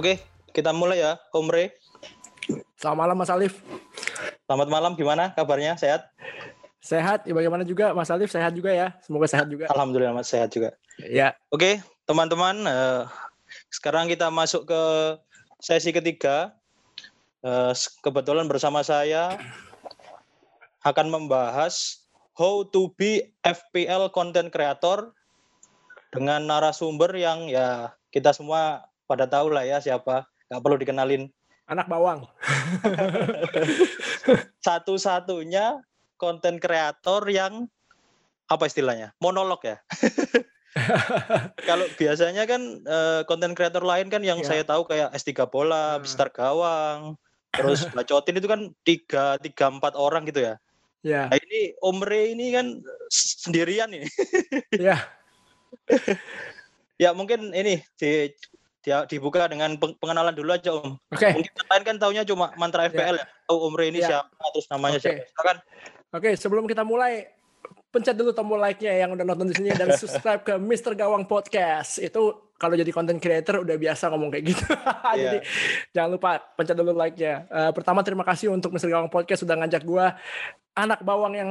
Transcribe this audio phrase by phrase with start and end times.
[0.00, 0.16] Oke,
[0.56, 1.76] kita mulai ya, Om Re.
[2.80, 3.60] Selamat malam Mas Alif.
[4.48, 5.76] Selamat malam, gimana kabarnya?
[5.76, 6.08] Sehat?
[6.80, 8.96] Sehat, ya bagaimana juga Mas Alif sehat juga ya.
[9.04, 9.68] Semoga sehat juga.
[9.68, 10.72] Alhamdulillah Mas sehat juga.
[11.04, 11.36] Ya.
[11.52, 13.04] Oke, teman-teman, eh,
[13.68, 14.82] sekarang kita masuk ke
[15.60, 16.56] sesi ketiga.
[17.44, 19.36] Eh, kebetulan bersama saya
[20.80, 22.08] akan membahas
[22.40, 25.12] how to be FPL content creator
[26.08, 31.26] dengan narasumber yang ya kita semua pada tahu lah ya siapa, nggak perlu dikenalin.
[31.66, 32.26] Anak bawang.
[34.66, 35.82] Satu-satunya
[36.14, 37.66] konten kreator yang
[38.46, 39.14] apa istilahnya?
[39.18, 39.82] Monolog ya.
[41.70, 42.82] Kalau biasanya kan
[43.26, 44.46] konten kreator lain kan yang ya.
[44.46, 46.06] saya tahu kayak S3 bola, hmm.
[46.06, 47.18] Mister Gawang,
[47.54, 50.54] terus bacotin itu kan tiga tiga empat orang gitu ya.
[51.00, 51.32] Ya.
[51.32, 52.66] Nah, ini Omre ini kan
[53.10, 54.06] sendirian ini.
[54.76, 55.00] ya.
[57.00, 58.28] ya mungkin ini di
[58.80, 60.96] dia dibuka dengan pengenalan dulu aja Om.
[60.96, 61.20] Oke.
[61.20, 61.32] Okay.
[61.36, 63.24] Mungkin lain kan taunya cuma mantra FPL ya.
[63.24, 63.26] ya.
[63.44, 64.08] Tahu Omre ini ya.
[64.24, 65.20] siapa terus namanya okay.
[65.20, 65.40] siapa.
[65.44, 65.56] Kan?
[66.10, 67.28] Oke, okay, sebelum kita mulai
[67.90, 70.94] pencet dulu tombol like-nya yang udah nonton di sini dan subscribe ke Mr.
[70.94, 71.98] Gawang Podcast.
[71.98, 74.64] Itu kalau jadi content creator udah biasa ngomong kayak gitu.
[74.64, 75.14] yeah.
[75.22, 75.38] jadi
[75.92, 77.50] jangan lupa pencet dulu like-nya.
[77.50, 78.88] Uh, pertama terima kasih untuk Mr.
[78.88, 80.16] Gawang Podcast sudah ngajak gua
[80.72, 81.50] anak bawang yang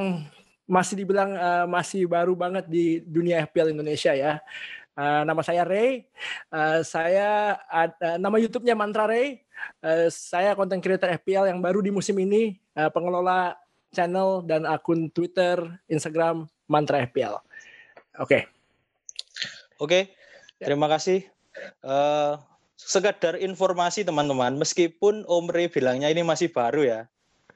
[0.70, 4.40] masih dibilang uh, masih baru banget di dunia FPL Indonesia ya.
[5.00, 6.04] Uh, nama saya Ray.
[6.52, 9.48] Uh, saya uh, nama YouTube-nya Mantra Ray.
[9.80, 13.56] Uh, saya konten creator FPL yang baru di musim ini, uh, pengelola
[13.96, 15.56] channel dan akun Twitter,
[15.88, 17.40] Instagram Mantra FPL.
[18.20, 18.28] Oke.
[18.28, 18.42] Okay.
[19.80, 19.88] Oke.
[19.88, 20.04] Okay.
[20.60, 20.68] Ya.
[20.68, 21.24] Terima kasih.
[21.80, 22.36] Uh,
[22.76, 27.00] sekedar informasi teman-teman, meskipun Om Ray bilangnya ini masih baru ya,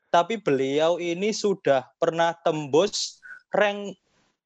[0.08, 3.20] tapi beliau ini sudah pernah tembus
[3.52, 4.00] rank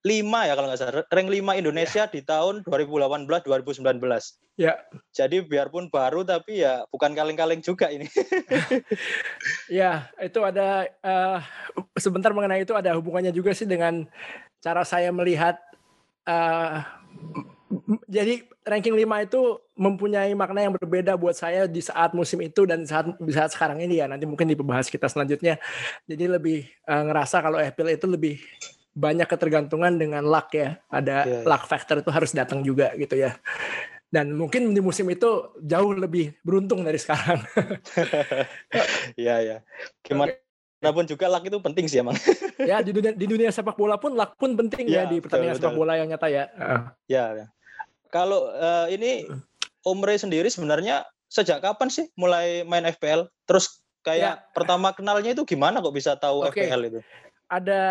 [0.06, 2.12] 5 ya kalau nggak salah rank 5 Indonesia ya.
[2.12, 3.82] di tahun 2018 2019.
[4.58, 4.74] Ya.
[5.14, 8.06] Jadi biarpun baru tapi ya bukan kaleng-kaleng juga ini.
[9.82, 11.40] ya, itu ada uh,
[11.98, 14.06] sebentar mengenai itu ada hubungannya juga sih dengan
[14.62, 15.58] cara saya melihat
[16.26, 16.82] uh,
[18.08, 19.42] jadi ranking 5 itu
[19.76, 23.84] mempunyai makna yang berbeda buat saya di saat musim itu dan saat di saat sekarang
[23.84, 25.60] ini ya nanti mungkin dibahas kita selanjutnya
[26.08, 28.36] jadi lebih uh, ngerasa kalau FPL itu lebih
[28.98, 30.82] banyak ketergantungan dengan luck ya.
[30.90, 31.44] Ada yeah, yeah.
[31.46, 33.38] luck factor itu harus datang juga gitu ya.
[34.10, 37.46] Dan mungkin di musim itu jauh lebih beruntung dari sekarang.
[39.18, 39.58] Iya ya.
[40.02, 40.94] Gimana okay.
[40.94, 42.18] pun juga luck itu penting sih emang.
[42.62, 45.58] ya di dunia di dunia sepak bola pun luck pun penting ya, ya di pertandingan
[45.58, 46.44] betul, sepak bola yang nyata ya.
[46.58, 46.82] Uh.
[47.06, 47.46] Ya, ya.
[48.10, 49.28] Kalau uh, ini
[49.84, 53.28] Om Ray sendiri sebenarnya sejak kapan sih mulai main FPL?
[53.46, 54.52] Terus kayak ya.
[54.56, 56.72] pertama kenalnya itu gimana kok bisa tahu okay.
[56.72, 57.00] FPL itu?
[57.48, 57.82] Ada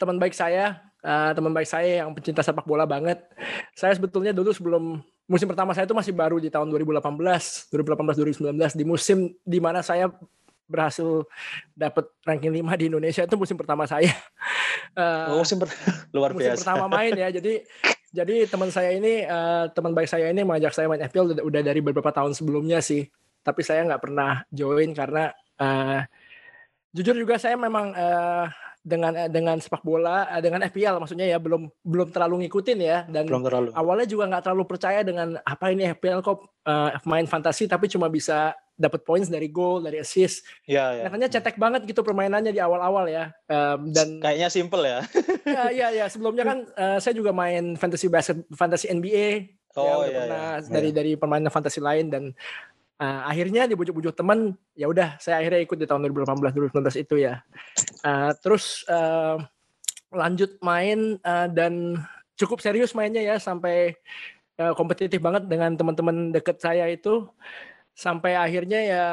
[0.00, 3.20] teman baik saya, uh, teman baik saya yang pecinta sepak bola banget.
[3.76, 8.80] Saya sebetulnya dulu sebelum musim pertama saya itu masih baru di tahun 2018, 2018 2019
[8.80, 10.10] di musim di mana saya
[10.66, 11.28] berhasil
[11.76, 14.12] dapat ranking 5 di Indonesia itu musim pertama saya.
[14.96, 15.68] Uh, oh, musim per
[16.16, 16.64] luar musim biasa.
[16.64, 17.28] pertama main ya.
[17.28, 17.60] Jadi
[18.12, 21.60] jadi teman saya ini uh, teman baik saya ini mengajak saya main FPL udah, udah
[21.64, 23.08] dari beberapa tahun sebelumnya sih.
[23.44, 26.00] Tapi saya nggak pernah join karena uh,
[26.92, 28.46] jujur juga saya memang uh,
[28.82, 32.98] dengan eh, dengan sepak bola uh, dengan FPL maksudnya ya belum belum terlalu ngikutin ya
[33.06, 33.70] dan belum terlalu.
[33.78, 38.10] awalnya juga nggak terlalu percaya dengan apa ini FPL kok uh, main fantasi tapi cuma
[38.10, 40.42] bisa dapat points dari goal dari assist.
[40.66, 41.06] Ya, ya.
[41.06, 43.30] Katanya cetek banget gitu permainannya di awal-awal ya.
[43.46, 45.06] Um, dan kayaknya simple ya.
[45.46, 49.54] ya ya ya sebelumnya kan uh, saya juga main fantasy basket fantasy NBA.
[49.72, 50.68] Oh ya, iya, pernah iya.
[50.68, 52.36] dari dari permainan fantasi lain dan
[53.02, 57.42] Uh, akhirnya dibujuk-bujuk teman, ya udah saya akhirnya ikut di tahun 2018 2019 itu ya.
[58.06, 59.42] Uh, terus uh,
[60.14, 61.98] lanjut main uh, dan
[62.38, 63.98] cukup serius mainnya ya sampai
[64.62, 67.26] uh, kompetitif banget dengan teman-teman deket saya itu
[67.90, 69.04] sampai akhirnya ya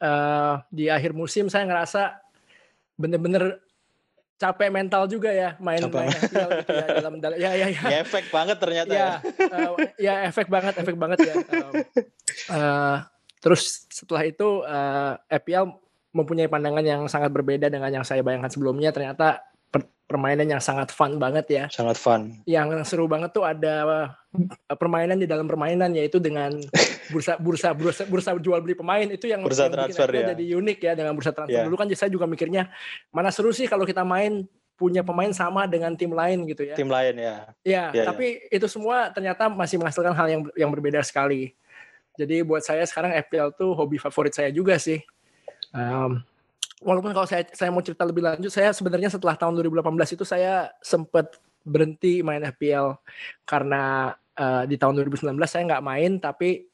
[0.00, 2.16] uh, di akhir musim saya ngerasa
[2.98, 3.62] bener-bener
[4.38, 5.98] capek mental juga ya main capek.
[5.98, 7.82] main FPL gitu ya dalam dalam ya ya ya.
[7.82, 9.10] ya efek banget ternyata ya.
[9.18, 11.34] Ya, uh, ya efek banget efek banget ya.
[12.48, 12.96] Um, uh,
[13.38, 15.70] Terus setelah itu uh, eh, FPL
[16.14, 18.90] mempunyai pandangan yang sangat berbeda dengan yang saya bayangkan sebelumnya.
[18.90, 21.64] Ternyata per permainan yang sangat fun banget ya.
[21.68, 22.40] Sangat fun.
[22.48, 24.06] Yang seru banget tuh ada uh,
[24.74, 26.52] permainan di dalam permainan yaitu dengan
[27.12, 30.36] bursa bursa bursa bursa jual beli pemain itu yang bursa yang transfer ya.
[30.36, 31.60] jadi unik ya dengan bursa transfer.
[31.60, 31.68] Yeah.
[31.68, 32.72] Dulu kan saya juga mikirnya
[33.12, 34.44] mana seru sih kalau kita main
[34.78, 36.78] punya pemain sama dengan tim lain gitu ya.
[36.78, 37.36] Tim lain ya.
[37.66, 38.62] Ya, ya tapi ya.
[38.62, 41.58] itu semua ternyata masih menghasilkan hal yang yang berbeda sekali.
[42.18, 44.98] Jadi buat saya sekarang FPL tuh hobi favorit saya juga sih.
[45.70, 46.18] Um,
[46.82, 50.74] walaupun kalau saya saya mau cerita lebih lanjut, saya sebenarnya setelah tahun 2018 itu saya
[50.82, 52.98] sempat berhenti main FPL
[53.46, 56.66] karena uh, di tahun 2019 saya nggak main, tapi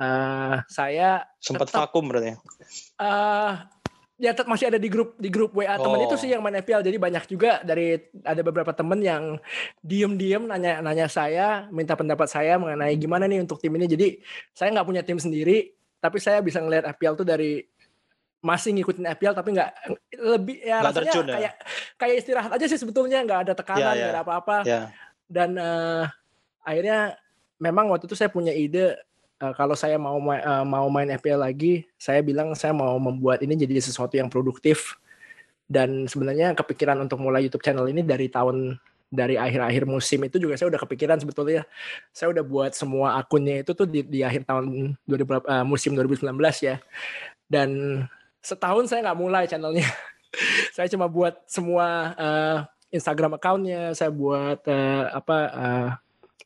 [0.00, 2.40] uh, saya sempat vakum berarti.
[2.96, 3.60] Uh,
[4.16, 6.32] ya tetap masih ada di grup di grup WA temen itu sih Oh.
[6.36, 9.36] yang main FPL jadi banyak juga dari ada beberapa temen yang
[9.80, 14.16] diem-diem nanya nanya saya minta pendapat saya mengenai gimana nih untuk tim ini jadi
[14.50, 15.68] saya nggak punya tim sendiri
[16.00, 17.60] tapi saya bisa ngelihat FPL tuh dari
[18.40, 19.70] masih ngikutin FPL tapi nggak
[20.16, 21.34] lebih ya Nggak rasanya terjun ya?
[21.36, 21.54] kayak
[21.96, 23.96] kayak istirahat aja sih sebetulnya nggak ada tekanan Ya, ya.
[24.00, 24.80] nggak ada apa-apa Ya.
[25.28, 26.04] dan eh,
[26.62, 27.20] akhirnya
[27.56, 28.96] memang waktu itu saya punya ide
[29.42, 33.42] eh, kalau saya mau ma- eh, mau main FPL lagi, saya bilang saya mau membuat
[33.44, 34.96] ini jadi sesuatu yang produktif.
[35.66, 38.78] Dan sebenarnya kepikiran untuk mulai YouTube channel ini dari tahun
[39.10, 41.62] dari akhir-akhir musim itu juga saya udah kepikiran sebetulnya.
[42.10, 46.30] Saya udah buat semua akunnya itu tuh di, di akhir tahun 2000, eh, musim 2019
[46.62, 46.76] ya.
[47.46, 48.02] Dan
[48.42, 49.86] setahun saya nggak mulai channelnya.
[50.76, 52.58] saya cuma buat semua eh,
[52.94, 55.88] Instagram accountnya, saya buat eh, apa eh,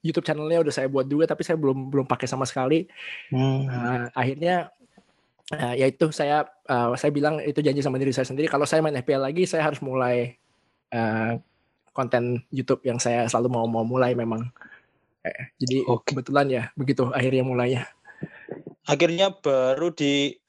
[0.00, 2.88] YouTube channelnya udah saya buat juga, tapi saya belum belum pakai sama sekali.
[3.28, 3.68] Hmm.
[3.68, 4.72] Nah, akhirnya
[5.52, 8.48] eh, ya itu saya eh, saya bilang itu janji sama diri saya sendiri.
[8.48, 10.40] Kalau saya main FPL lagi, saya harus mulai
[10.90, 11.32] eh,
[11.92, 14.48] konten YouTube yang saya selalu mau mau mulai memang.
[15.20, 16.16] Eh, jadi Oke.
[16.16, 17.82] kebetulan ya begitu akhirnya mulainya.
[18.88, 20.40] Akhirnya baru di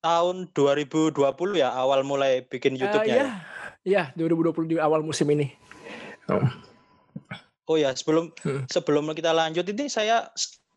[0.00, 1.18] tahun 2020
[1.58, 3.14] ya awal mulai bikin Eh, YouTube-nya.
[3.14, 3.28] Iya, ya?
[3.84, 5.52] iya 2020 di awal musim ini.
[6.30, 6.40] Oh,
[7.70, 8.66] Oh ya, sebelum Hmm.
[8.66, 10.26] sebelum kita lanjut ini saya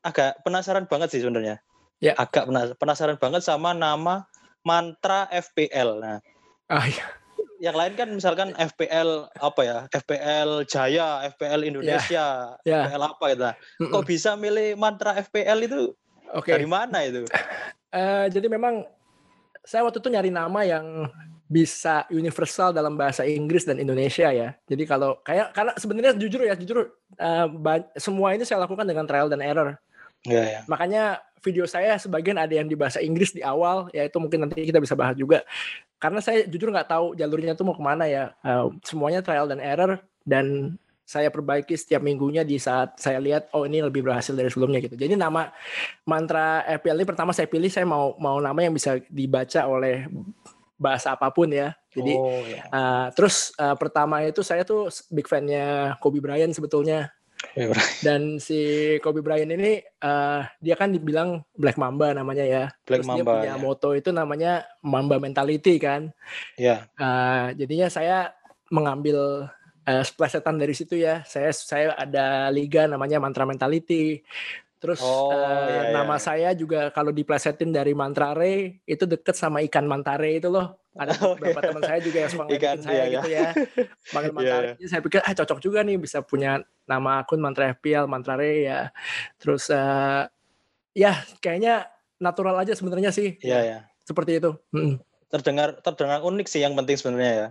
[0.06, 1.58] agak penasaran banget sih sebenarnya.
[1.98, 2.14] Ya.
[2.14, 4.30] Agak penas- penasaran banget sama nama
[4.62, 5.98] mantra FPL.
[5.98, 6.22] Nah,
[6.70, 7.02] Ah, iya.
[7.58, 9.78] yang lain kan misalkan FPL apa ya?
[9.90, 12.86] FPL Jaya, FPL Indonesia, Ya.
[12.86, 13.42] FPL apa gitu.
[13.82, 13.90] Mm-mm.
[13.90, 15.98] Kok bisa milih mantra FPL itu
[16.30, 16.54] Oke.
[16.54, 17.26] dari mana itu?
[17.94, 18.90] Eh, jadi memang
[19.62, 21.06] saya waktu itu nyari nama yang
[21.54, 24.58] bisa universal dalam bahasa Inggris dan Indonesia ya.
[24.66, 29.06] Jadi kalau kayak karena sebenarnya jujur ya jujur eh, ba- semua ini saya lakukan dengan
[29.06, 29.78] trial dan error.
[30.26, 30.60] Ya ya.
[30.66, 34.66] Makanya video saya sebagian ada yang di bahasa Inggris di awal, ya itu mungkin nanti
[34.66, 35.46] kita bisa bahas juga.
[36.02, 38.34] Karena saya jujur nggak tahu jalurnya tuh mau ke mana ya.
[38.42, 40.74] Eh, semuanya trial dan error dan
[41.04, 44.96] saya perbaiki setiap minggunya di saat saya lihat oh ini lebih berhasil dari sebelumnya gitu.
[44.96, 45.52] Jadi nama
[46.08, 50.08] mantra FPL ini pertama saya pilih saya mau mau nama yang bisa dibaca oleh
[50.78, 51.74] bahasa apa pun ya.
[51.94, 52.64] Jadi oh, ya.
[52.66, 57.14] eh, terus eh, pertama itu saya tuh big fan-nya Kobe Bryant sebetulnya
[57.60, 58.56] Ya, dan si
[59.04, 62.64] Kobe Bryant ini eh, dia kan dibilang Black Mamba namanya ya.
[62.88, 63.60] Black Terus dia Mamba, punya ya.
[63.60, 66.16] moto itu namanya Mamba Mentality kan.
[66.56, 66.88] Ya.
[66.96, 68.32] Eh, jadinya saya
[68.72, 69.52] mengambil
[69.84, 71.28] splesetan dari situ ya.
[71.28, 74.24] Saya saya ada liga namanya Mantra Mentality.
[74.84, 76.26] Terus Oh, eh, iya, iya, nama iya.
[76.28, 80.76] saya juga kalau diplesetin dari Mantrare itu deket sama ikan mantare itu loh.
[80.92, 81.68] Ada Oh, beberapa iya.
[81.72, 83.16] teman saya juga yang suka Ikan, saya iya, iya.
[83.16, 83.50] gitu ya.
[84.14, 84.66] Panggil Iya, Mantare.
[84.68, 84.74] iya.
[84.76, 88.80] Jadi saya pikir ah cocok juga nih bisa punya nama akun Mantra FPL, Mantrare ya.
[89.40, 90.24] Terus eh,
[90.92, 91.88] ya kayaknya
[92.20, 93.40] natural aja sebenarnya sih.
[93.40, 93.80] Iya ya.
[94.04, 94.52] Seperti itu.
[94.76, 95.00] Mm.
[95.32, 97.48] Terdengar terdengar unik sih yang penting sebenarnya ya.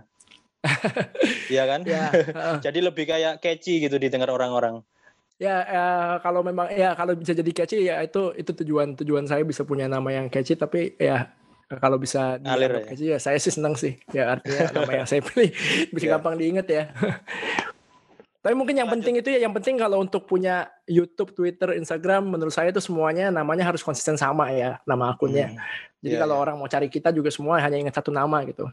[1.51, 1.81] Iya kan?
[1.83, 2.55] Ya, heeh.
[2.63, 4.85] Jadi lebih kayak catchy gitu didengar orang-orang.
[5.35, 9.41] Ya eh, kalau memang ya kalau bisa jadi catchy ya itu itu tujuan tujuan saya
[9.41, 11.33] bisa punya nama yang catchy tapi ya
[11.73, 12.83] kalau bisa Ngalir ya?
[12.85, 15.49] catchy ya saya sih senang sih ya artinya nama yang saya pilih
[15.89, 16.11] bisa Iya.
[16.15, 16.83] gampang diingat ya
[18.43, 18.99] tapi mungkin yang Lanjut.
[18.99, 23.31] penting itu ya yang penting kalau untuk punya YouTube Twitter Instagram menurut saya itu semuanya
[23.31, 25.59] namanya harus konsisten sama ya nama akunnya Hmm.
[26.03, 26.43] jadi Iya, kalau iya.
[26.43, 28.67] orang mau cari kita juga semua hanya ingat satu nama gitu.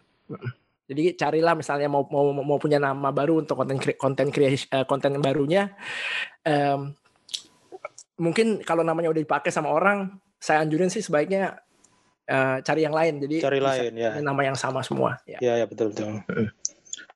[0.91, 5.15] Jadi carilah misalnya mau mau mau punya nama baru untuk konten konten creation eh, konten
[5.23, 5.71] barunya.
[6.43, 6.91] em,
[8.19, 11.63] mungkin kalau namanya udah dipakai sama orang, saya anjurin sih sebaiknya
[12.27, 13.23] eh, cari yang lain.
[13.23, 14.19] Jadi Cari lain ya.
[14.19, 15.23] nama yang sama semua.
[15.31, 15.39] Ya.
[15.39, 16.19] Iya ya betul betul.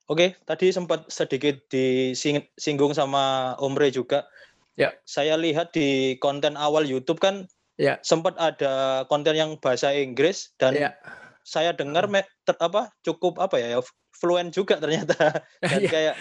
[0.07, 4.29] Oke, tadi sempat sedikit disinggung sama Omre juga.
[4.79, 4.95] Ya.
[5.03, 7.99] Saya lihat di konten awal YouTube kan Ya.
[8.07, 10.91] sempat ada konten yang bahasa Inggris dan Ya.
[11.45, 13.77] Saya dengar me- ter- apa cukup apa ya
[14.11, 15.15] fluent juga ternyata
[15.63, 15.91] dan Iya.
[15.93, 16.15] kayak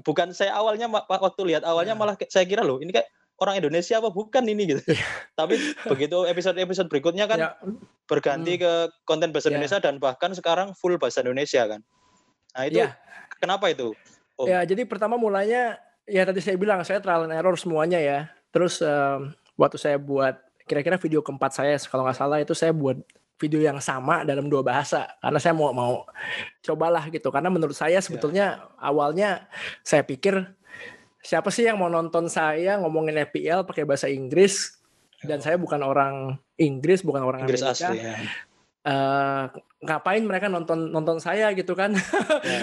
[0.00, 1.98] bukan saya awalnya waktu lihat awalnya Ya.
[1.98, 3.10] malah saya kira loh ini kayak
[3.40, 4.80] orang Indonesia apa bukan ini gitu.
[4.86, 5.02] Iya.
[5.40, 7.50] Tapi begitu episode-episode berikutnya kan Ya.
[8.06, 8.62] berganti Hmm.
[8.62, 8.72] ke
[9.02, 9.58] konten bahasa Ya.
[9.58, 11.80] Indonesia dan bahkan sekarang full bahasa Indonesia kan.
[12.54, 12.94] Nah itu Ya.
[13.40, 13.90] kenapa itu?
[14.36, 14.46] Oh.
[14.46, 18.18] Ya, jadi pertama mulanya ya tadi saya bilang saya trial and error semuanya ya.
[18.50, 23.00] Terus em, waktu saya buat kira-kira video keempat saya kalau nggak salah itu saya buat
[23.40, 25.08] video yang sama dalam dua bahasa.
[25.18, 26.04] Karena saya mau mau
[26.60, 27.32] cobalah gitu.
[27.32, 29.48] Karena menurut saya sebetulnya awalnya
[29.80, 30.44] saya pikir
[31.24, 34.76] siapa sih yang mau nonton saya ngomongin FPL pakai bahasa Inggris?
[35.20, 37.88] Dan saya bukan orang Inggris bukan orang Inggris Amerika.
[37.88, 38.14] asli ya.
[38.80, 39.44] Eh,
[39.84, 41.92] ngapain mereka nonton nonton saya gitu kan.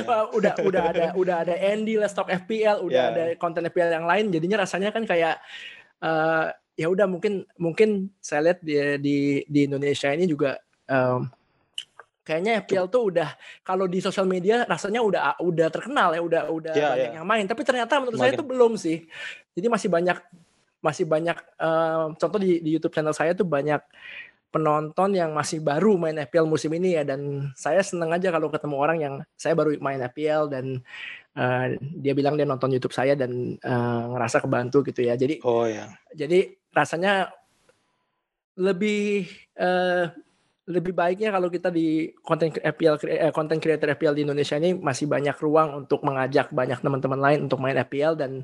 [0.10, 3.14] Wah, udah udah ada udah ada Andy Let's Talk FPL udah Ya.
[3.14, 4.34] ada konten FPL yang lain.
[4.34, 5.38] Jadinya rasanya kan kayak
[6.02, 11.32] eh, ya udah mungkin mungkin saya lihat di di, di Indonesia ini juga um,
[12.28, 13.30] kayaknya FPL tuh udah
[13.64, 17.16] kalau di sosial media rasanya udah udah terkenal ya udah udah yeah, banyak yeah.
[17.24, 17.46] yang main.
[17.48, 18.28] Tapi ternyata menurut Makin.
[18.28, 18.98] saya itu belum sih.
[19.56, 20.18] Jadi masih banyak
[20.84, 23.80] masih banyak uh, contoh di, di YouTube channel saya tuh banyak
[24.48, 27.08] penonton yang masih baru main FPL musim ini ya.
[27.08, 30.84] Dan saya seneng aja kalau ketemu orang yang saya baru main FPL dan
[31.40, 35.16] uh, dia bilang dia nonton YouTube saya dan uh, ngerasa kebantu gitu ya.
[35.16, 35.96] Jadi oh ya.
[36.12, 37.32] jadi rasanya
[38.60, 40.12] lebih uh,
[40.68, 45.08] lebih baiknya kalau kita di konten FPL eh, konten creator FPL di Indonesia ini masih
[45.08, 48.44] banyak ruang untuk mengajak banyak teman-teman lain untuk main FPL dan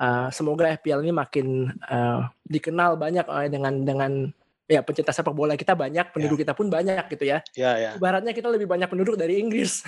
[0.00, 4.12] uh, semoga FPL ini makin uh, dikenal banyak uh, dengan dengan
[4.64, 6.48] ya pencinta sepak bola kita banyak, penduduk ya.
[6.48, 7.38] kita pun banyak gitu ya.
[7.52, 7.90] Iya, ya.
[8.00, 9.84] Ibaratnya kita lebih banyak penduduk dari Inggris.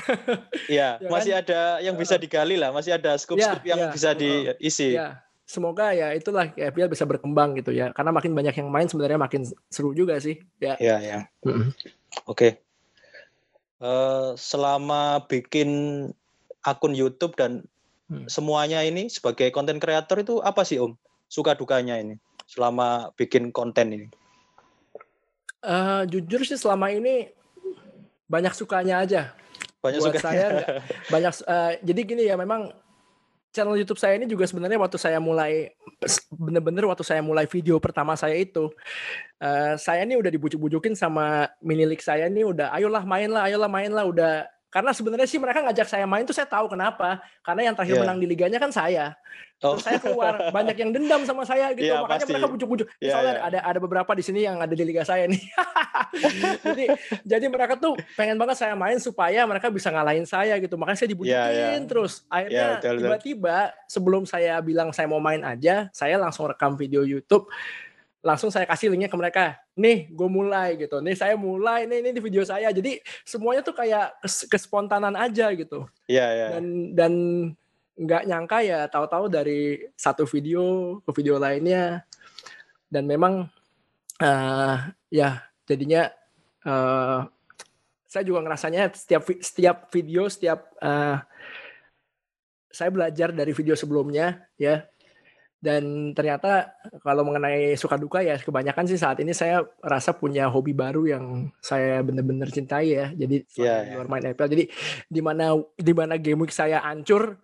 [0.68, 1.42] Iya, ya, masih kan?
[1.48, 3.90] ada yang bisa digali lah, masih ada scoop-scoop ya, yang ya.
[3.96, 4.92] bisa diisi.
[4.92, 5.25] Ya.
[5.46, 7.94] Semoga ya itulah FPL bisa berkembang gitu ya.
[7.94, 10.42] Karena makin banyak yang main sebenarnya makin seru juga sih.
[10.58, 10.74] Ya.
[10.82, 11.18] Iya, ya.
[11.46, 11.70] Mm -hmm.
[12.26, 12.34] Oke.
[12.34, 12.50] Okay.
[13.78, 15.70] Uh, eh, selama bikin
[16.66, 17.62] akun YouTube dan
[18.10, 18.26] hmm.
[18.26, 20.98] semuanya ini sebagai konten kreator itu apa sih Om?
[21.30, 24.06] Suka dukanya ini selama bikin konten ini?
[25.62, 27.30] Uh, jujur sih selama ini
[28.26, 29.22] banyak sukanya aja.
[29.82, 30.22] Banyak Buat sukanya.
[30.26, 30.46] saya
[31.14, 32.74] banyak uh, jadi gini ya memang
[33.56, 35.72] channel YouTube saya ini juga sebenarnya waktu saya mulai
[36.44, 38.68] bener-bener waktu saya mulai video pertama saya itu
[39.40, 43.88] uh, saya ini udah dibujuk-bujukin sama minilik saya ini udah ayolah main lah ayolah main
[43.88, 47.22] lah udah karena sebenarnya sih mereka ngajak saya main tuh saya tahu kenapa.
[47.40, 48.02] Karena yang terakhir yeah.
[48.02, 49.14] menang di liganya kan saya.
[49.62, 49.78] Oh.
[49.78, 51.88] Terus saya keluar banyak yang dendam sama saya gitu.
[51.88, 52.32] Yeah, Makanya pasti.
[52.34, 52.86] mereka bujuk-bujuk.
[52.98, 53.48] Yeah, Soalnya yeah.
[53.48, 55.40] ada ada beberapa di sini yang ada di liga saya nih.
[56.66, 56.84] jadi
[57.24, 60.74] jadi mereka tuh pengen banget saya main supaya mereka bisa ngalahin saya gitu.
[60.74, 61.86] Makanya saya dibujukin yeah, yeah.
[61.86, 62.26] terus.
[62.26, 63.56] Akhirnya yeah, tiba-tiba
[63.86, 67.48] sebelum saya bilang saya mau main aja, saya langsung rekam video YouTube
[68.26, 69.54] langsung saya kasih linknya ke mereka.
[69.78, 70.98] Nih gue mulai gitu.
[70.98, 71.86] Nih saya mulai.
[71.86, 72.74] Nih ini di video saya.
[72.74, 74.18] Jadi semuanya tuh kayak
[74.50, 75.86] kespontanan aja gitu.
[76.10, 76.48] Iya yeah, yeah.
[76.58, 76.64] dan
[76.98, 77.12] dan
[77.96, 82.02] nggak nyangka ya tahu-tahu dari satu video ke video lainnya.
[82.90, 83.46] Dan memang
[84.18, 86.10] uh, ya jadinya
[86.66, 87.30] uh,
[88.10, 91.22] saya juga ngerasanya setiap setiap video setiap uh,
[92.70, 94.84] saya belajar dari video sebelumnya ya
[95.66, 100.70] dan ternyata kalau mengenai suka duka ya kebanyakan sih saat ini saya rasa punya hobi
[100.70, 103.10] baru yang saya benar-benar cintai ya.
[103.10, 103.94] Jadi yeah, yeah.
[103.98, 104.52] luar main FPL.
[104.54, 104.64] Jadi
[105.10, 107.34] di mana di mana game week saya hancur,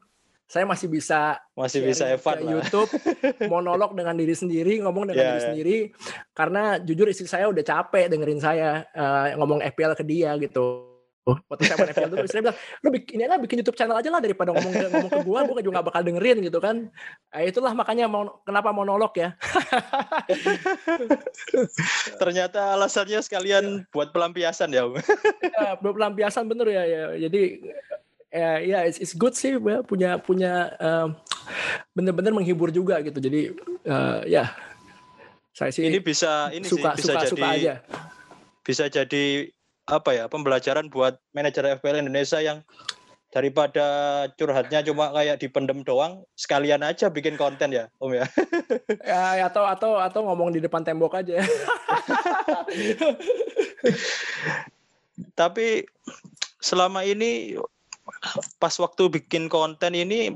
[0.46, 2.94] saya masih bisa masih bisa Evan YouTube
[3.50, 5.48] monolog dengan diri sendiri, ngomong dengan yeah, diri yeah.
[5.50, 5.76] sendiri
[6.30, 10.91] karena jujur istri saya udah capek dengerin saya uh, ngomong FPL ke dia gitu
[11.22, 14.10] waktu saya main FPL dulu, saya bilang, lu bikin ini aja bikin YouTube channel aja
[14.10, 16.90] lah daripada ngomong ke, ngomong ke gua, gua juga gak bakal dengerin gitu kan.
[17.30, 19.38] Nah, itulah makanya mau kenapa monolog ya.
[22.22, 24.82] Ternyata alasannya sekalian buat pelampiasan ya,
[25.62, 27.02] ya buat pelampiasan bener ya, ya.
[27.30, 27.42] Jadi
[28.34, 31.14] ya, ya it's, it's good sih ya, punya punya um,
[31.94, 33.22] bener-bener menghibur juga gitu.
[33.22, 33.54] Jadi
[33.86, 34.50] uh, ya
[35.54, 37.74] saya sih ini bisa ini suka, sih bisa suka, jadi suka aja.
[38.64, 39.24] bisa jadi
[39.90, 42.62] apa ya pembelajaran buat manajer FPL Indonesia yang
[43.32, 43.86] daripada
[44.36, 48.28] curhatnya cuma kayak dipendem doang sekalian aja bikin konten ya om ya.
[49.08, 51.40] Ya atau atau atau ngomong di depan tembok aja.
[55.40, 55.88] Tapi
[56.60, 57.56] selama ini
[58.60, 60.28] pas waktu bikin konten ini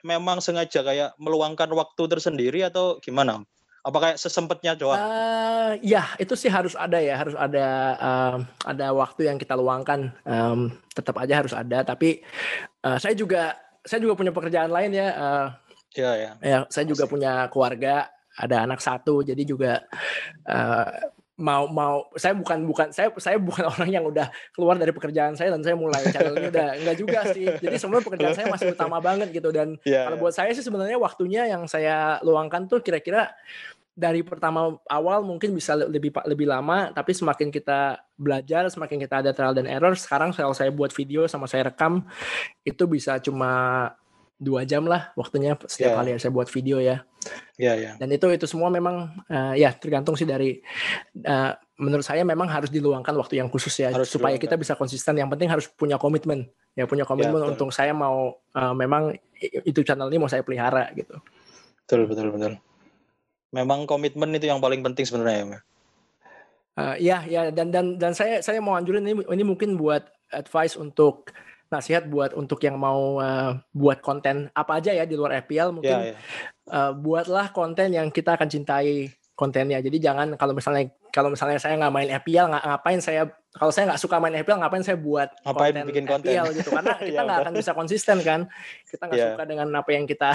[0.00, 3.44] memang sengaja kayak meluangkan waktu tersendiri atau gimana
[3.82, 4.94] apa kayak sesempatnya doang?
[4.94, 7.66] Uh, ya itu sih harus ada ya, harus ada
[7.98, 10.14] uh, ada waktu yang kita luangkan.
[10.22, 11.82] Um, tetap aja harus ada.
[11.82, 12.22] Tapi
[12.86, 15.08] uh, saya juga saya juga punya pekerjaan lain ya.
[15.18, 15.46] Uh,
[15.98, 16.30] ya ya.
[16.38, 18.06] Ya saya juga punya keluarga,
[18.38, 19.82] ada anak satu, jadi juga
[20.46, 21.10] uh,
[21.42, 25.50] mau mau saya bukan bukan saya saya bukan orang yang udah keluar dari pekerjaan saya
[25.50, 29.02] dan saya mulai channel ini udah enggak juga sih jadi semua pekerjaan saya masih utama
[29.02, 30.22] banget gitu dan yeah, kalau yeah.
[30.22, 33.34] buat saya sih sebenarnya waktunya yang saya luangkan tuh kira-kira
[33.92, 39.30] dari pertama awal mungkin bisa lebih lebih lama tapi semakin kita belajar semakin kita ada
[39.36, 42.00] trial dan error sekarang kalau saya buat video sama saya rekam
[42.64, 43.92] itu bisa cuma
[44.42, 45.98] dua jam lah waktunya setiap yeah.
[46.00, 47.04] kali saya buat video ya
[47.60, 47.94] yeah, yeah.
[48.00, 50.58] dan itu itu semua memang uh, ya tergantung sih dari
[51.22, 54.42] uh, menurut saya memang harus diluangkan waktu yang khusus ya harus supaya diluangkan.
[54.50, 58.40] kita bisa konsisten yang penting harus punya komitmen ya punya komitmen yeah, untuk saya mau
[58.56, 59.14] uh, memang
[59.62, 61.20] itu channel ini mau saya pelihara gitu
[61.86, 62.71] betul betul betul
[63.52, 65.60] memang komitmen itu yang paling penting sebenarnya ya.
[66.72, 70.80] Uh, ya ya dan dan dan saya saya mau anjurin ini ini mungkin buat advice
[70.80, 71.28] untuk
[71.68, 75.92] nasihat buat untuk yang mau uh, buat konten apa aja ya di luar FPL mungkin
[75.92, 76.20] yeah, yeah.
[76.68, 79.84] Uh, buatlah konten yang kita akan cintai kontennya.
[79.84, 83.92] Jadi jangan kalau misalnya kalau misalnya saya nggak main FPL nggak ngapain saya kalau saya
[83.92, 87.12] nggak suka main FPL ngapain saya buat ngapain konten bikin konten FPL gitu karena kita
[87.12, 88.40] ya nggak akan bisa konsisten kan
[88.88, 89.30] kita nggak yeah.
[89.36, 90.30] suka dengan apa yang kita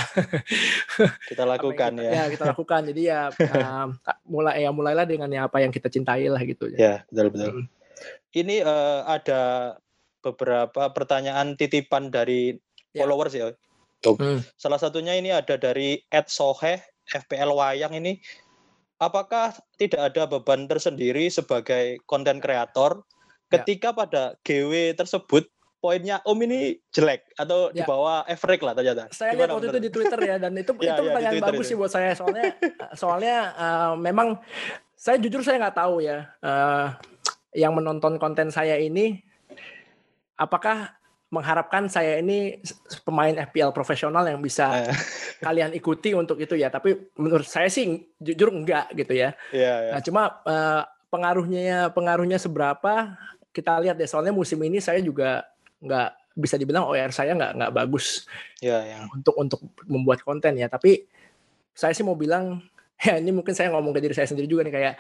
[1.34, 3.88] kita lakukan kita, ya ya kita lakukan jadi ya uh,
[4.34, 7.66] mulai ya mulailah dengan ya apa yang kita cintai lah gitu ya betul betul hmm.
[8.38, 9.74] ini uh, ada
[10.22, 12.58] beberapa pertanyaan titipan dari
[12.92, 13.06] ya.
[13.06, 13.54] followers ya.
[14.04, 14.44] Hmm.
[14.60, 18.20] Salah satunya ini ada dari Ed Soheh FPL Wayang ini.
[18.98, 23.06] Apakah tidak ada beban tersendiri sebagai konten kreator
[23.50, 23.62] ya.
[23.62, 25.46] ketika pada GW tersebut
[25.78, 27.80] poinnya Om ini jelek atau ya.
[27.80, 29.04] di bawah average lah ternyata.
[29.14, 31.70] Saya lihat waktu itu di Twitter ya dan itu ya, itu ya, pertanyaan bagus itu.
[31.70, 32.46] sih buat saya soalnya
[33.02, 34.42] soalnya uh, memang
[34.98, 36.98] saya jujur saya nggak tahu ya uh,
[37.54, 39.22] yang menonton konten saya ini
[40.38, 40.97] apakah
[41.28, 42.64] mengharapkan saya ini
[43.04, 44.96] pemain FPL profesional yang bisa eh.
[45.46, 46.72] kalian ikuti untuk itu ya.
[46.72, 49.36] Tapi menurut saya sih jujur enggak gitu ya.
[49.52, 49.94] Yeah, yeah.
[49.98, 50.82] Nah, cuma uh,
[51.12, 53.20] pengaruhnya pengaruhnya seberapa
[53.52, 54.08] kita lihat deh.
[54.08, 55.44] Soalnya musim ini saya juga
[55.84, 58.30] enggak bisa dibilang OR saya nggak nggak bagus
[58.62, 59.10] yeah, yeah.
[59.10, 60.72] untuk untuk membuat konten ya.
[60.72, 61.04] Tapi
[61.76, 62.64] saya sih mau bilang
[63.06, 64.96] ya ini mungkin saya ngomong ke diri saya sendiri juga nih kayak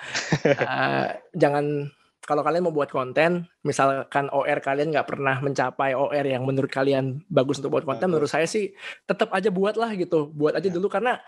[0.60, 1.08] uh,
[1.42, 1.88] jangan
[2.28, 7.24] kalau kalian mau buat konten, misalkan OR kalian nggak pernah mencapai OR yang menurut kalian
[7.32, 8.76] bagus untuk buat konten, menurut saya sih
[9.08, 10.76] tetap aja buat lah gitu, buat aja ya.
[10.76, 11.24] dulu karena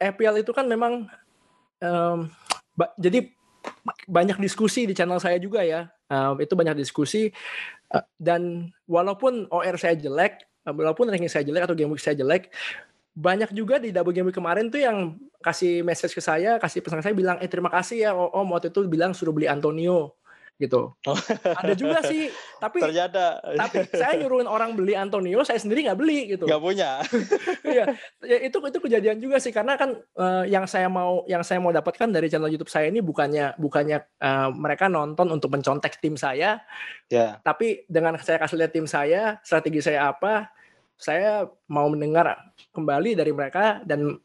[0.00, 1.04] FPL itu kan memang
[1.84, 2.32] um,
[2.96, 3.28] jadi
[4.08, 7.28] banyak diskusi di channel saya juga ya, um, itu banyak diskusi
[7.92, 12.48] uh, dan walaupun OR saya jelek, walaupun ranking saya jelek atau game week saya jelek,
[13.12, 17.04] banyak juga di double game week kemarin tuh yang kasih message ke saya, kasih pesan
[17.04, 20.21] saya bilang, eh terima kasih ya Om waktu itu bilang suruh beli Antonio
[20.62, 20.94] gitu.
[20.94, 21.18] Oh.
[21.58, 22.30] Ada juga sih,
[22.62, 26.46] tapi ternyata tapi saya nyuruhin orang beli Antonio, saya sendiri nggak beli gitu.
[26.46, 26.90] Nggak punya.
[27.62, 31.56] Iya, ya, itu itu kejadian juga sih karena kan uh, yang saya mau yang saya
[31.56, 36.18] mau dapatkan dari channel YouTube saya ini bukannya bukannya uh, mereka nonton untuk mencontek tim
[36.18, 36.60] saya,
[37.08, 37.40] yeah.
[37.40, 40.52] tapi dengan saya kasih lihat tim saya, strategi saya apa,
[41.00, 44.20] saya mau mendengar kembali dari mereka dan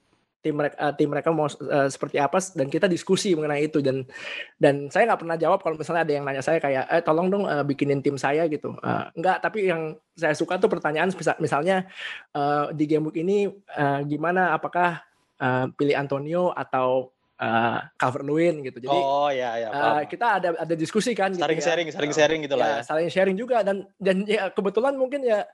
[0.48, 4.08] tim mereka uh, tim mereka mau uh, seperti apa dan kita diskusi mengenai itu dan
[4.56, 7.44] dan saya nggak pernah jawab kalau misalnya ada yang nanya saya kayak eh tolong dong
[7.44, 11.12] uh, bikinin tim saya gitu uh, enggak tapi yang saya suka tuh pertanyaan
[11.44, 11.84] misalnya
[12.32, 15.04] uh, di game week ini uh, gimana apakah
[15.44, 18.82] uh, pilih Antonio atau uh, cover Lewin gitu.
[18.82, 19.70] Jadi Oh ya ya.
[19.70, 21.94] Uh, kita ada ada diskusi kan Saring gitu sharing, ya.
[21.94, 22.78] saring sharing gitu lah ya.
[22.82, 22.82] ya.
[22.86, 25.46] Saling sharing juga dan dan ya kebetulan mungkin ya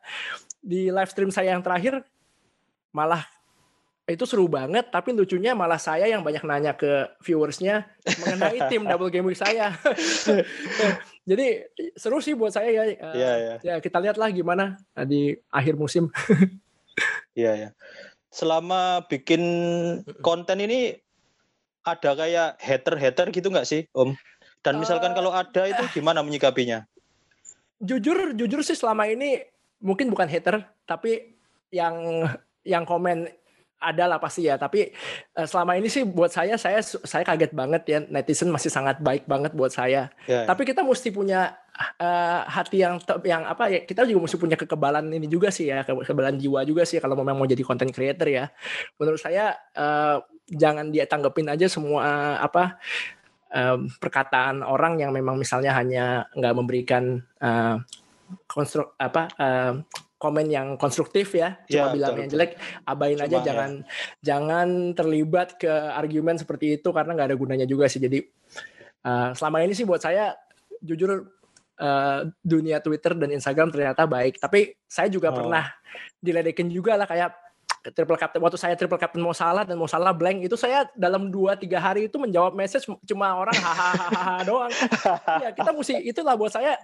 [0.63, 2.03] di live stream saya yang terakhir
[2.95, 3.25] malah
[4.03, 9.07] itu seru banget tapi lucunya malah saya yang banyak nanya ke viewersnya mengenai tim double
[9.07, 9.71] game week saya.
[11.29, 11.63] Jadi
[11.95, 12.83] seru sih buat saya ya.
[13.15, 13.57] Yeah, yeah.
[13.63, 14.75] ya kita lihatlah gimana
[15.07, 16.11] di akhir musim.
[17.33, 17.69] Iya ya
[18.33, 19.41] selama bikin
[20.25, 20.97] konten ini
[21.85, 24.17] ada kayak hater-hater gitu nggak sih om?
[24.65, 26.89] Dan misalkan uh, kalau ada itu gimana menyikapinya?
[27.77, 29.45] Jujur jujur sih selama ini
[29.83, 31.37] mungkin bukan hater tapi
[31.69, 32.25] yang
[32.65, 33.29] yang komen
[33.83, 34.95] ada lah pasti ya tapi
[35.35, 39.27] uh, selama ini sih buat saya saya saya kaget banget ya netizen masih sangat baik
[39.27, 40.43] banget buat saya yeah.
[40.43, 40.47] Ya.
[40.47, 41.59] tapi kita mesti punya
[41.99, 45.83] uh, hati yang yang apa ya kita juga mesti punya kekebalan ini juga sih ya
[45.83, 48.45] kekebalan jiwa juga sih kalau memang mau jadi content creator ya
[48.95, 52.79] menurut saya uh, jangan dia tanggepin aja semua uh, apa
[53.53, 57.77] um, perkataan orang yang memang misalnya hanya nggak memberikan uh,
[58.49, 59.73] konstruk apa uh,
[60.23, 62.55] komen yang konstruktif ya, cuma ya, bilang yang jelek,
[62.87, 63.45] abain cuma, aja ya.
[63.51, 63.71] jangan
[64.23, 67.99] jangan terlibat ke argumen seperti itu karena nggak ada gunanya juga sih.
[67.99, 68.23] Jadi
[69.03, 70.31] uh, selama ini sih buat saya
[70.79, 71.27] jujur
[71.83, 75.43] uh, dunia Twitter dan Instagram ternyata baik, tapi saya juga oh.
[75.43, 75.67] pernah
[76.23, 77.43] diledekin juga lah kayak
[77.91, 81.27] triple captain waktu saya triple captain mau salah dan mau salah blank itu saya dalam
[81.27, 84.71] dua tiga hari itu menjawab message cuma orang hahaha doang
[85.43, 86.79] ya kita mesti itulah buat saya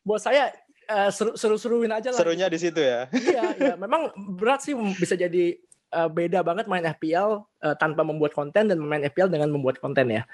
[0.00, 0.48] buat saya
[0.90, 2.18] uh, seru-seruin aja lah.
[2.18, 3.06] Serunya di situ ya.
[3.14, 5.54] iya, iya, memang berat sih bisa jadi
[5.94, 9.78] uh, beda banget main FPL uh, eh, tanpa membuat konten dan main FPL dengan membuat
[9.78, 10.26] konten ya.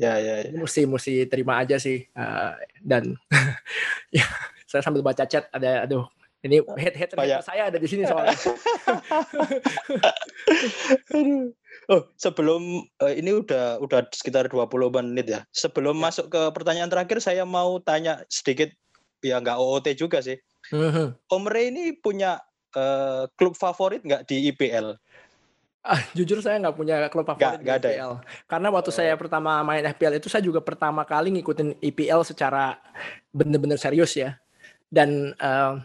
[0.00, 0.50] Ya, ya, ya.
[0.56, 2.06] Mesti mesti terima aja sih.
[2.16, 3.18] Uh, dan
[4.16, 4.24] ya,
[4.64, 6.08] saya sambil baca chat ada aduh
[6.40, 7.12] ini head head
[7.44, 8.32] saya ada di sini soalnya.
[11.92, 15.40] oh, sebelum uh, ini udah udah sekitar 20 menit ya.
[15.52, 16.08] Sebelum ya.
[16.08, 18.72] masuk ke pertanyaan terakhir saya mau tanya sedikit
[19.22, 20.36] ya nggak OOT juga sih.
[20.72, 21.16] Uh-huh.
[21.28, 22.40] Om Rey ini punya
[22.76, 24.96] uh, klub favorit nggak di IPL?
[25.80, 28.12] Ah, jujur saya nggak punya klub favorit gak, di gak IPL.
[28.20, 28.24] Ya?
[28.44, 28.96] Karena waktu oh.
[28.96, 32.76] saya pertama main FPL itu saya juga pertama kali ngikutin IPL secara
[33.32, 34.36] bener-bener serius ya.
[34.92, 35.80] Dan uh,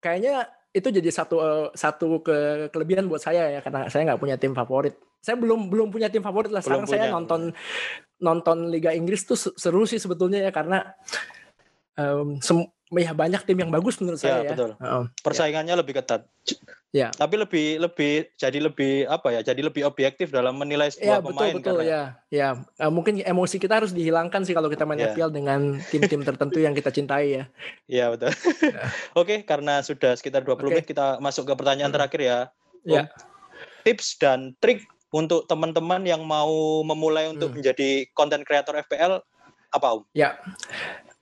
[0.00, 4.36] kayaknya itu jadi satu uh, satu ke kelebihan buat saya ya karena saya nggak punya
[4.40, 4.96] tim favorit.
[5.20, 6.64] Saya belum belum punya tim favorit lah.
[6.64, 7.52] Sekarang saya nonton
[8.16, 10.84] nonton Liga Inggris tuh seru sih sebetulnya ya karena
[11.96, 12.38] um,
[12.94, 14.50] ya banyak tim yang bagus menurut ya, saya ya.
[14.54, 14.70] Betul.
[14.78, 15.80] Uh, Persaingannya ya.
[15.82, 16.22] lebih ketat.
[16.94, 17.10] Ya.
[17.10, 19.40] Tapi lebih lebih jadi lebih apa ya?
[19.42, 22.02] Jadi lebih objektif dalam menilai sebuah ya, betul, pemain betul, karena ya.
[22.30, 25.10] Ya, uh, mungkin emosi kita harus dihilangkan sih kalau kita main ya.
[25.10, 27.44] FPL dengan tim-tim tertentu yang kita cintai ya.
[27.90, 28.30] Iya, betul.
[28.62, 28.86] Ya.
[29.20, 30.62] Oke, karena sudah sekitar 20 okay.
[30.70, 31.98] menit kita masuk ke pertanyaan hmm.
[31.98, 32.38] terakhir ya.
[32.86, 33.02] Ya.
[33.82, 37.56] Tips dan trik untuk teman-teman yang mau memulai untuk hmm.
[37.58, 39.18] menjadi konten kreator FPL
[39.74, 40.02] apa Om?
[40.14, 40.38] Ya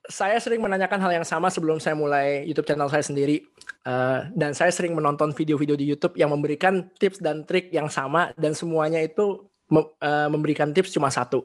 [0.08, 3.44] saya sering menanyakan hal yang sama sebelum saya mulai YouTube channel saya sendiri.
[3.84, 8.32] Uh, dan saya sering menonton video-video di YouTube yang memberikan tips dan trik yang sama
[8.40, 11.44] dan semuanya itu mem uh, memberikan tips cuma satu,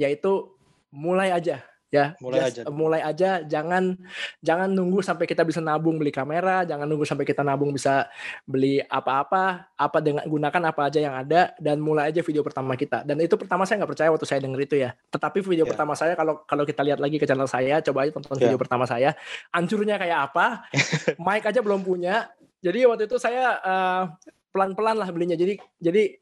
[0.00, 0.48] yaitu
[0.88, 3.30] mulai aja ya mulai just, aja mulai aja.
[3.46, 3.94] Jangan
[4.42, 6.66] jangan nunggu sampai kita bisa nabung beli kamera.
[6.66, 8.10] Jangan nunggu sampai kita nabung bisa
[8.44, 13.06] beli apa-apa apa dengan gunakan apa aja yang ada dan mulai aja video pertama kita.
[13.06, 14.90] Dan itu pertama saya nggak percaya waktu saya denger itu ya.
[15.10, 15.70] Tetapi video yeah.
[15.70, 18.50] pertama saya kalau kalau kita lihat lagi ke channel saya coba aja tonton yeah.
[18.50, 19.14] video pertama saya.
[19.54, 20.66] Ancurnya kayak apa?
[21.26, 22.30] Mic aja belum punya.
[22.60, 24.02] Jadi waktu itu saya uh,
[24.50, 25.36] pelan-pelan lah belinya.
[25.38, 26.18] Jadi jadi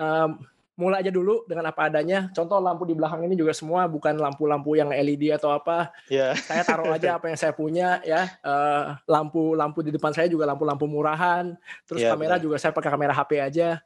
[0.00, 0.40] um,
[0.80, 2.32] mulai aja dulu dengan apa adanya.
[2.32, 5.92] Contoh lampu di belakang ini juga semua bukan lampu-lampu yang LED atau apa.
[6.08, 6.32] Yeah.
[6.32, 8.32] Saya taruh aja apa yang saya punya ya.
[8.40, 11.52] Uh, lampu-lampu di depan saya juga lampu-lampu murahan.
[11.84, 12.48] Terus yeah, kamera betul.
[12.48, 13.76] juga saya pakai kamera HP aja.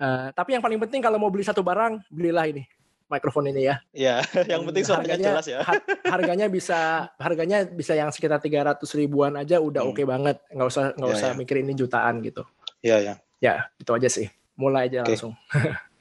[0.00, 2.64] Uh, tapi yang paling penting kalau mau beli satu barang, belilah ini
[3.12, 3.76] mikrofon ini ya.
[3.92, 4.24] Iya,
[4.56, 5.60] yang penting suaranya harganya, jelas ya.
[6.08, 6.78] harganya bisa
[7.20, 9.92] harganya bisa yang sekitar 300 ribuan aja udah hmm.
[9.92, 10.36] oke okay banget.
[10.48, 11.36] Nggak usah nggak yeah, usah yeah.
[11.36, 12.42] mikir ini jutaan gitu.
[12.80, 13.14] Iya, yeah, ya.
[13.42, 14.26] Ya, itu aja sih.
[14.56, 15.12] Mulai aja okay.
[15.12, 15.36] langsung.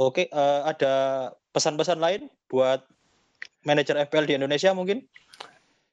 [0.00, 0.94] Oke, uh, ada
[1.52, 2.80] pesan-pesan lain buat
[3.68, 5.04] manajer FPL di Indonesia mungkin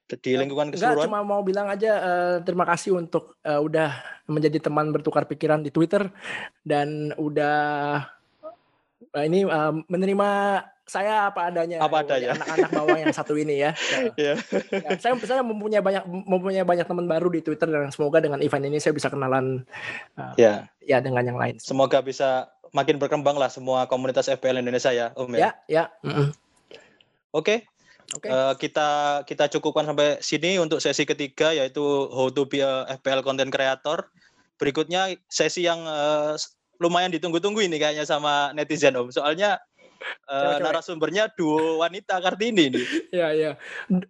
[0.07, 1.11] di lingkungan keseluruhan?
[1.11, 3.99] Enggak, cuma mau bilang aja uh, terima kasih untuk uh, udah
[4.31, 6.07] menjadi teman bertukar pikiran di Twitter
[6.63, 7.59] dan udah
[9.11, 10.29] uh, ini uh, menerima
[10.87, 13.75] saya apa adanya apa adanya anak-anak bawah yang satu ini ya.
[14.15, 14.39] ya.
[14.71, 18.71] ya saya saya mempunyai banyak mempunyai banyak teman baru di Twitter dan semoga dengan event
[18.71, 19.67] ini saya bisa kenalan
[20.15, 21.59] uh, ya ya dengan yang lain.
[21.59, 25.39] Semoga bisa makin berkembang lah semua komunitas FPL Indonesia ya, Om ya.
[25.41, 25.83] Ya, ya.
[26.05, 26.27] Mm -hmm.
[27.33, 27.41] Oke.
[27.41, 27.59] Okay.
[28.07, 28.31] Okay.
[28.31, 28.89] Uh, eh, kita
[29.27, 34.07] kita cukupkan sampai sini untuk sesi ketiga yaitu how to be a FPL content creator.
[34.55, 36.39] Berikutnya sesi yang uh,
[36.79, 39.11] lumayan ditunggu-tunggu ini kayaknya sama netizen Om.
[39.11, 39.59] Soalnya
[40.31, 42.85] uh, narasumbernya duo wanita Kartini nih.
[43.17, 43.51] Iya, iya.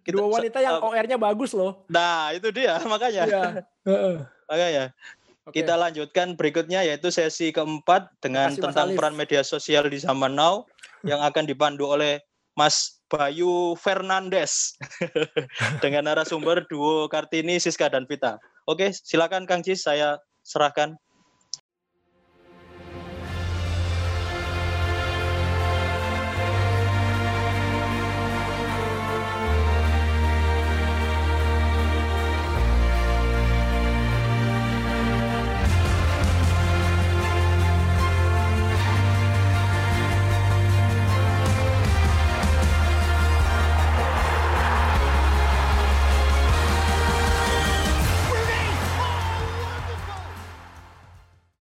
[0.06, 1.82] Duo wanita yang OR-nya bagus loh.
[1.90, 3.22] Nah, itu dia makanya.
[3.26, 3.42] Iya.
[4.46, 4.84] makanya.
[5.48, 5.64] Okay.
[5.64, 10.68] Kita lanjutkan berikutnya yaitu sesi keempat dengan Kasih tentang peran media sosial di zaman now
[11.08, 12.20] yang akan dipandu oleh
[12.52, 14.76] Mas Bayu Fernandes
[15.82, 18.36] dengan narasumber duo Kartini, Siska dan Vita.
[18.68, 21.00] Oke, silakan Kang Cis saya serahkan.